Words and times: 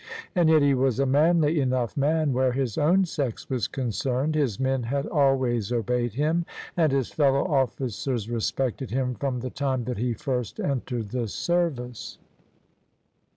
And 0.33 0.49
yet 0.49 0.63
he 0.63 0.73
was 0.73 0.99
a 0.99 1.05
manly 1.05 1.59
enough 1.59 1.95
man 1.95 2.33
where 2.33 2.53
his 2.53 2.75
own 2.75 3.05
sex 3.05 3.47
was 3.51 3.67
concerned: 3.67 4.33
his 4.33 4.59
men 4.59 4.81
had 4.81 5.05
always 5.05 5.71
obeyed 5.71 6.15
him 6.15 6.43
and 6.75 6.91
his 6.91 7.11
fellow 7.11 7.45
officers 7.45 8.27
respected 8.27 8.89
him 8.89 9.13
from 9.13 9.41
the 9.41 9.51
time 9.51 9.83
that 9.83 9.99
he 9.99 10.13
first 10.15 10.59
entered 10.59 11.09
the 11.09 11.27
service. 11.27 12.17